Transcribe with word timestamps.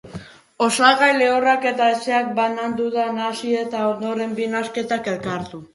Osagai 0.67 1.09
lehorrak 1.17 1.67
eta 1.73 1.89
hezeak 1.97 2.33
bananduta 2.41 3.07
nahasi, 3.19 3.55
eta 3.67 3.87
ondoren 3.93 4.37
bi 4.43 4.53
nahasketak 4.57 5.15
elkartu. 5.17 5.67